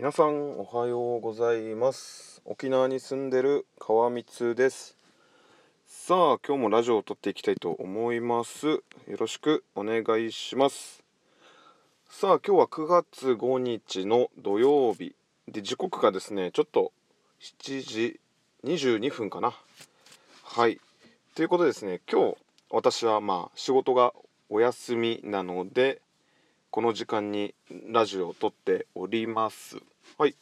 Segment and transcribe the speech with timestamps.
[0.00, 2.40] 皆さんおはようございます。
[2.46, 4.96] 沖縄に住んでる川光です。
[5.86, 8.66] さあ今日もラジオを撮っていきたいと思います。
[8.66, 8.82] よ
[9.18, 11.02] ろしくお願いします。
[12.08, 15.14] さあ今日は9月5日の土曜日。
[15.46, 16.92] で時刻がですねちょっと
[17.42, 18.20] 7時
[18.64, 19.52] 22分かな。
[20.42, 20.80] はい。
[21.34, 22.36] ということでですね今日
[22.70, 24.14] 私はまあ仕事が
[24.48, 26.00] お休みなので
[26.70, 27.52] この時間に
[27.90, 29.76] ラジオを撮っております。
[30.18, 30.36] はい。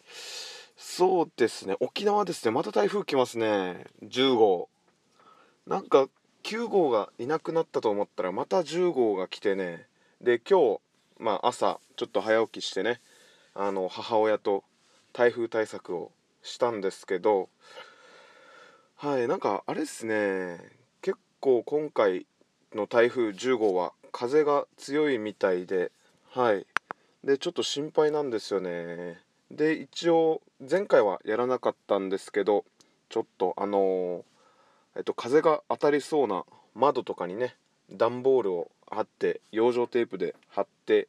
[0.76, 1.76] そうですね。
[1.80, 2.50] 沖縄ですね。
[2.50, 3.84] また台風来ますね。
[4.02, 4.68] 10号
[5.66, 6.08] なんか
[6.42, 9.86] 9号がいなくなったと思ったらまた10号が来てね。
[10.20, 10.80] で今日
[11.18, 13.00] まあ朝ちょっと早起きしてね
[13.54, 14.64] あの母親と
[15.12, 16.10] 台風対策を
[16.42, 17.48] したんですけど
[18.96, 19.28] はい。
[19.28, 20.58] なんかあれですね。
[21.02, 22.26] 結構今回
[22.74, 25.92] の台風10号は風が強いみたいで
[26.30, 26.66] はい。
[27.22, 29.18] でちょっと心配なんですよね。
[29.50, 32.64] で一応前回はやらなかったんですけど
[33.08, 34.22] ちょっとあのー、
[34.96, 37.56] えっと風が当たりそうな窓とかにね
[37.90, 41.08] 段ボールを貼って養生テープで貼って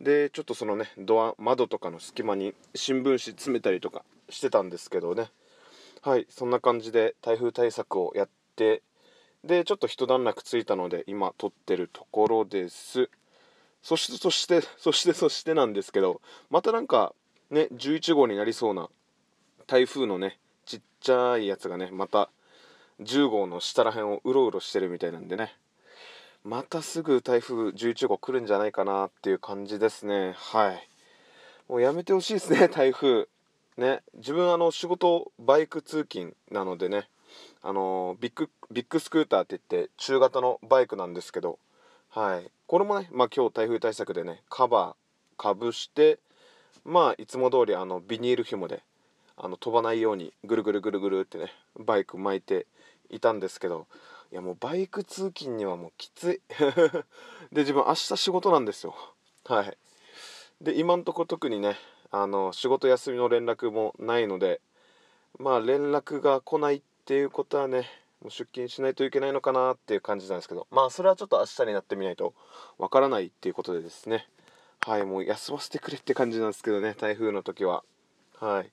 [0.00, 5.30] でちょっとそのねドア窓とかの隙間に新聞紙詰めたりとかしてたんですけどね。
[6.02, 8.82] はいそんな感じで台風対策をやって
[9.44, 13.10] でちょっと一段落ついたので今撮ってるところです。
[13.82, 17.14] そしてそしてそしてそしてなんですけどまたなんか
[17.50, 18.88] ね11号になりそうな
[19.66, 22.30] 台風のねちっちゃいやつがねまた
[23.00, 25.54] 10号の下らへんをうろうろしてるみたいなんでね。
[26.44, 30.34] またすぐ台風11号来るんじゃないかなっていう感じですね。
[30.36, 30.88] はい。
[31.68, 33.28] もうやめてほしいですね 台風。
[33.76, 37.08] ね自分あの仕事バイク通勤なのでね
[37.62, 41.58] あのビッグビッグスクーターって言って中型のバイクなんですけど
[42.10, 42.50] はい。
[42.66, 46.18] これもね、まあ、今日台風対策でねカバーかぶして
[46.84, 48.82] まあいつも通りあのビニール紐で
[49.36, 52.66] あの飛ばないようにぐるぐるぐるぐるってねバイク巻いて
[53.08, 53.86] いたんですけど
[54.32, 56.40] いやもうバイク通勤にはもうきつい。
[57.52, 58.94] で自分明日仕事なんですよ。
[59.44, 59.76] はい。
[60.60, 61.76] で今んとこ特にね
[62.12, 64.60] あの仕事休みの連絡もないので
[65.38, 67.88] まあ連絡が来ないっていうことはね
[68.20, 72.34] もう出勤しないといけないのかなっていう感じなんですけどまあそれはちょっと明日になってみないと
[72.78, 74.28] わからないっていうことでですね。
[74.86, 77.84] はいもう休ませてくれって感じなんですけどね台風の時は。
[78.38, 78.70] はい。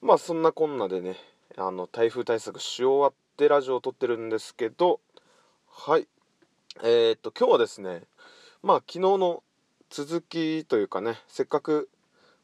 [0.00, 1.16] まあそんなこんなでね
[1.56, 5.00] あの台風対策し終わってラジオを撮ってるんですけど
[5.68, 6.06] はい。
[6.84, 8.02] えー、っと今日はですね
[8.62, 9.42] まあ昨日の
[9.90, 11.88] 続きというかねせっかく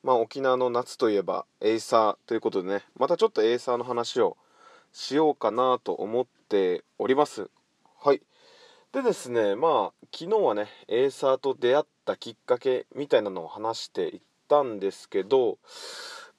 [0.03, 4.37] まあ沖縄の夏といえばエイサーということでねまたちょっとエイサーの話を
[4.93, 7.51] しようかなと思っております。
[8.01, 8.21] はい。
[8.97, 15.59] でですねまあ昨日はねエイサーと出会ったきっかけみたいなのを話していったんですけど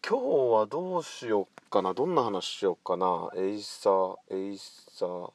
[0.03, 5.29] 今日はどうしようかなどんな話しようかなエイサーエイサー。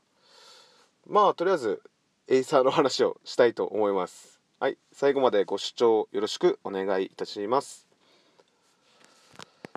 [1.07, 1.81] まあとりあえず
[2.27, 4.41] エイサーの話をしたいと思います。
[4.59, 7.87] はい最後までご視聴よろしくお願いいたします。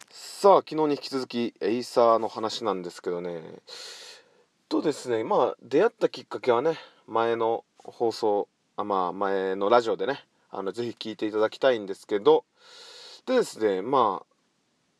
[0.09, 3.39] さあ昨日に引き続きエイサーの話なんですけどね。
[4.67, 12.45] とですねまあ出会ったきっかけはね前の放送あまあ前のラジオでねあのぜひ聞いていただきたいんですけど
[13.25, 14.25] でですねまあ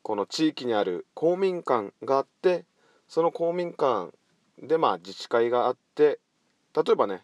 [0.01, 2.66] この地域にある公民館があって
[3.07, 4.11] その公民館
[4.61, 6.19] でまあ自治会があって
[6.75, 7.23] 例えばね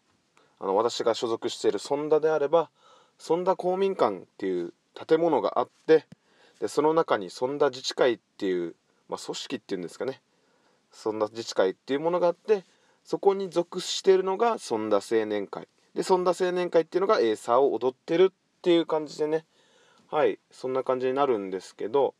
[0.59, 2.69] あの私が所属しているソンダであれば
[3.17, 6.05] ソンダ公民館っていう建物があって
[6.59, 8.75] でその中にソンダ自治会っていう、
[9.09, 10.21] まあ、組織っていうんですかね
[10.91, 12.63] ソンダ自治会っていうものがあって
[13.03, 15.67] そこに属しているのがソンダ青年会。
[15.95, 19.45] でソンダ青年会っていうのがエーサーを踊ってるっていう感じでね。
[20.09, 22.13] はいそんな感じになるんですけど。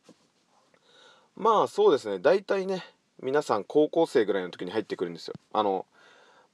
[1.36, 2.18] まあそうですね。
[2.18, 2.84] 大体ね
[3.22, 5.34] 皆さん高校生ぐらいの時に入ってくるんですよ。
[5.52, 5.86] あの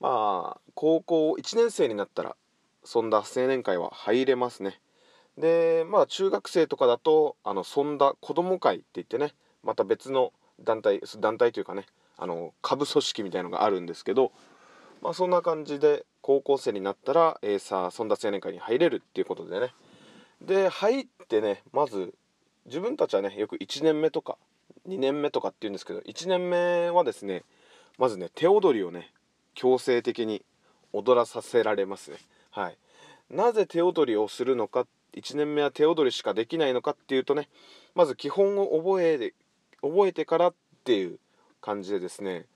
[0.00, 2.36] まあ高校1年生になったら
[2.84, 4.80] そんな青年会は入れますね。
[5.36, 11.86] でまあ中学生とかだとあのそんだ子ども会って言ってねまた別の団体団体というかね
[12.18, 14.32] あの下部組織みたいのがあるんですけど、
[15.00, 19.72] まあ、そんな感じで高校生になったら、えー、さあそんだ青年会に入れるっていうことでね。
[20.42, 22.14] で入ってねまず
[22.66, 24.36] 自分たちはねよく1年目とか
[24.86, 27.44] 2年目とかっていうんですけど1年目はですね
[27.98, 29.12] まずね手踊りをね
[29.54, 30.44] 強制的に
[30.92, 32.18] 踊らさせられますね。
[32.50, 32.78] はい。
[33.30, 37.48] なぜ手踊りをするのか1年目は手踊りしかできないのかっていうとね
[37.94, 39.34] まず基本を覚えて
[39.82, 40.54] 覚えてからっ
[40.84, 41.18] ていう
[41.60, 42.46] 感じでですね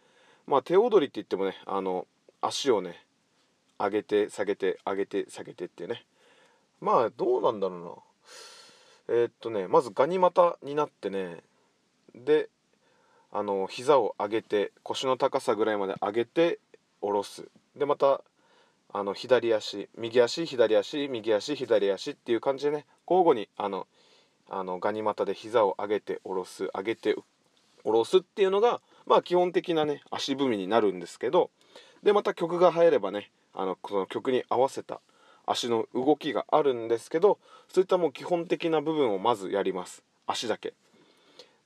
[0.47, 2.07] まあ手踊りって言ってもねあの
[2.41, 3.05] 足をね
[3.79, 6.05] 上げて下げて上げて下げてってね。
[6.81, 8.05] まあどうなんだろ
[9.09, 9.15] うな。
[9.17, 11.39] えー、っとねまずガニ股になってね
[12.15, 12.49] で
[13.33, 16.59] あの膝を上げて腰の高さぐらいまで上げて
[17.01, 17.49] 下ろす。
[17.77, 18.21] でまた
[18.93, 23.87] あの左足右足左足右足左足っていう感じでね交互にあの
[24.51, 27.17] あのガニ股で膝を上げて下ろす上げて
[27.85, 31.51] 下ろすっていうのがまあ基本的なね足踏みになるんですけど
[32.03, 35.01] でまた曲が入ればねあのその曲に合わせた
[35.47, 37.39] 足の動きがあるんですけど
[37.69, 40.03] そういったもう基本的な部分をまずやります。
[40.27, 40.75] 足だけ。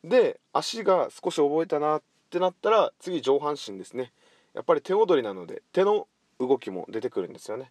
[0.02, 4.12] で足が少し覚えたなってなったら次上半身ですね。
[4.54, 6.06] やっぱり手踊りなので手の
[6.38, 7.70] 動きも出てくるんですよね。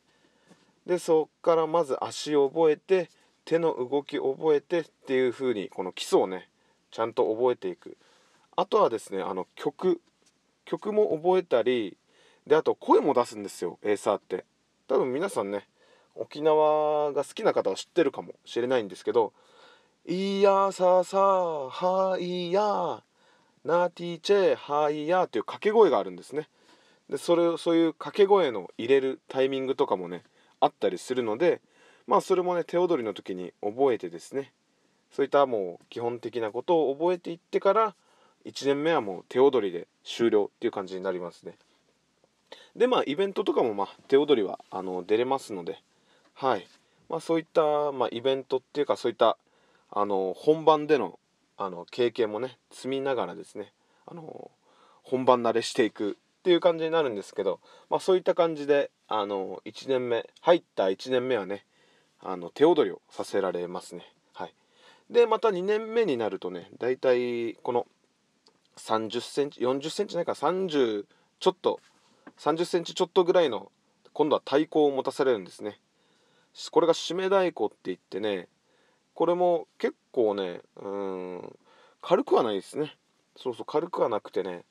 [0.86, 3.10] でそっからまず足を覚えて
[3.44, 6.50] 手の動き覚えてっていう風にこの基礎をね
[6.92, 7.98] ちゃんと覚えていく。
[8.56, 10.02] あとはですねあの曲
[10.66, 11.98] 曲も覚えたり
[12.48, 14.46] であと声も出すんですよエーサーって。
[14.88, 15.68] 多分皆さんね
[16.14, 19.34] 沖縄が好きな方は知ってるかもしれないんですけど
[20.06, 23.04] 「いやささはいや
[23.64, 26.48] ナティチェはいや」っていう掛け声があるんですね。
[27.10, 30.24] でそれをそういう掛け声の入れるタイミングとかもね
[30.60, 31.62] あったりするので
[32.08, 34.54] まあそれもね手踊りの時に覚えてですね。
[35.12, 37.96] そういったもう基本的なことを覚えていってから
[38.46, 41.56] 1年目はもう手踊りで終了っていう感じになりますね。
[42.76, 45.80] でまあイベントとかもまあ手踊りはあの出れますので
[46.34, 46.68] はい。
[47.10, 49.38] まあ、そういった、まあ、イベントっていうかそういった
[49.92, 51.20] あの本番での
[51.58, 53.72] あの経験もね積みながらですね
[54.06, 54.52] あの
[55.04, 61.64] 本番慣れしていくっていう感じになるんですけど、まあ、そういった感じであの1年目入った1年目はね
[62.20, 64.12] あの手踊りをさせられますね。
[64.34, 64.54] はい、
[65.10, 67.88] でまた2年目になるとねだいたいこの
[68.78, 71.06] 3 0センチ4 0センチないか30
[71.40, 71.80] ちょっと
[72.38, 73.72] 3 0センチちょっとぐらいの
[74.14, 75.80] 今度は太鼓を持たされるんですね。
[76.72, 78.48] これが締め太鼓って言ってね
[79.14, 81.56] これも結構ねうん
[82.02, 82.96] 軽くはないですね。
[83.36, 84.64] そうそう軽くはなくてね。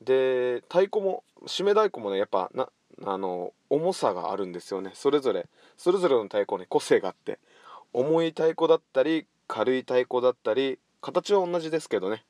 [0.00, 2.68] で太鼓も締め太鼓もねやっぱな
[3.04, 4.92] あの重さがあるんですよね。
[4.94, 7.38] それぞれそれぞれの太鼓に個性があって。
[7.94, 12.24] 重い太鼓だったり軽い太鼓だったり形は同じですけどね。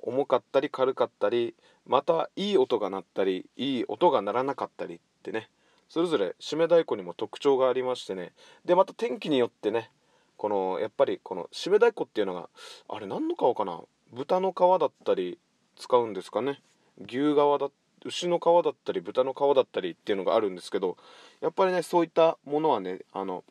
[0.00, 1.54] 重かったり軽かったり
[1.86, 5.48] またいい音が鳴ったりいい音が鳴らなかったりってね。
[5.88, 8.32] それぞれ締め太鼓にも特徴がありましてね。
[8.64, 9.90] でまた天気によってね
[10.36, 12.48] このやっぱりこの締め太鼓っていうのが
[12.88, 13.80] あれ何の皮かな？
[14.12, 15.38] 豚の皮だったり
[15.76, 16.60] 使うんですかね。
[17.00, 17.70] 牛皮だ
[18.04, 20.96] 牛の皮だったり豚の皮だったりっていうのがあるんですけど
[21.40, 23.44] やっぱりねそういったものはねあの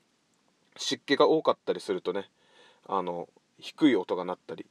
[0.77, 2.29] 湿気が多かったりするとね
[2.87, 4.65] あの低い音が鳴ったり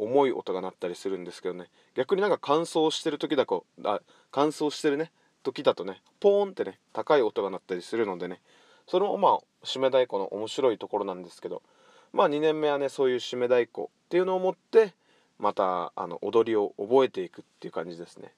[0.00, 1.66] 重い音が鳴ったりするんですけどね。
[1.94, 4.00] 逆になんか乾燥してる時だとあ
[4.32, 5.12] 乾燥してるね。
[5.42, 8.40] 時だとねポーンってね高い音が鳴ったりするのでね。
[8.86, 11.62] それもまあ締め太鼓の面白いところなんですけど。
[12.12, 14.94] まあ2年目はねそういう締め太鼓っていうのを持って
[15.38, 18.32] またあの踊りを覚えていくっていう感じですね。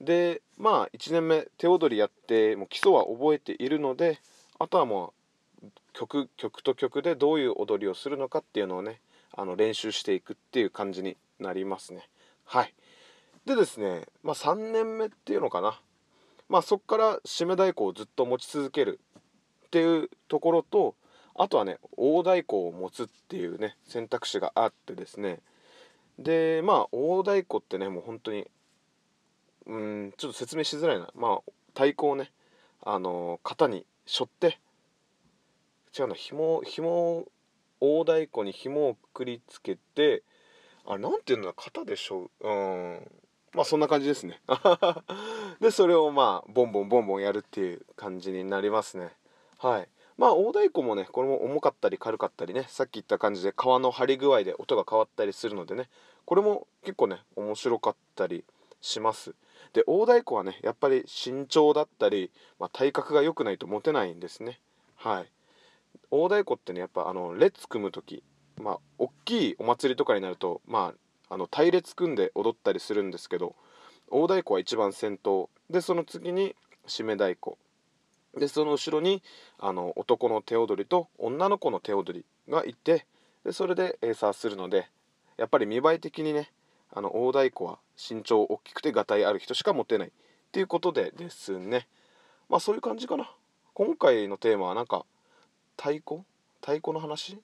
[0.00, 4.18] でまあ1年目手踊りやってもう基礎は覚えているので
[4.58, 5.12] あとはも
[5.62, 9.00] う曲曲と曲でどういう踊りをするのかっていうのをね
[9.34, 12.08] あの練習していくっていう感じになりますね。
[12.44, 12.74] はい。
[13.46, 15.80] でですねまあ3年目っていうのかな。
[16.48, 19.00] まあそこから締め太鼓をずっと持ち続ける
[19.66, 20.94] っていうところと
[21.34, 25.40] あとはね大太鼓を持つっていうね選択肢があってですね。
[26.18, 28.46] でまあ大太鼓ってねもう本当に
[29.66, 31.08] うんちょっと説明しづらいな。
[31.14, 31.40] まあ
[31.74, 32.30] 太鼓をね
[32.84, 34.58] あの型に背負って
[35.98, 37.24] 違うな紐紐
[37.82, 40.22] 大太鼓に紐をくくりつけて
[40.86, 42.48] あれなんていうの型でしょう。
[42.48, 43.10] うん。
[43.54, 44.40] まあそんな感じですね。
[45.60, 49.12] でそれをまあボンボンボンボンやるっていう感じになりますね。
[49.58, 49.88] はい。
[50.16, 55.88] まあ大太鼓もねこれも重かったり軽かったりねさっき言った感じで皮の張り具合で音が変わったりするのでね
[56.24, 58.44] これも結構ね面白かったり
[58.80, 59.34] します。
[59.72, 64.60] で大太鼓はねやっぱり身長だったり、まあ、体格が良くないと持てないんですね。
[64.96, 65.26] はい。
[66.10, 68.22] 大太鼓ってねやっぱあの列組む時
[68.60, 70.94] まあ大きいお祭りとかになるとま
[71.28, 73.54] ああの隊列組んで踊ったりするんですけど
[74.10, 75.48] 大太鼓は一番先頭。
[75.70, 76.54] でその次に
[76.86, 77.56] 締め太鼓。
[78.38, 79.22] でその後ろに
[79.58, 83.06] あの男の手踊りと女の子の手踊りがいて
[83.44, 84.88] でそれでエーサーするので
[85.36, 86.50] やっぱり見栄え的にね
[86.92, 90.10] あの大太鼓は身長大きくてがたいある人しか持てないっ
[90.50, 91.88] ていうことでですね。
[92.50, 93.30] まあそういう感じかな。
[93.72, 95.06] 今回のテーマはなんか
[95.82, 96.22] 太鼓？
[96.60, 97.42] 太鼓の話？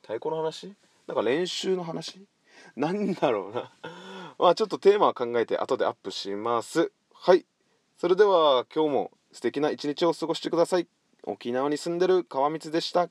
[0.00, 0.74] 太鼓の話？
[1.06, 2.26] なんか練習の話？
[2.76, 3.70] なんだろうな。
[4.40, 6.90] まあちょっとテーマは考えて後でアップします。
[7.12, 7.44] はい。
[7.98, 10.88] それでは今日も素敵な一日を過ごしてください。
[11.24, 13.10] 沖縄に住んでる川光でした。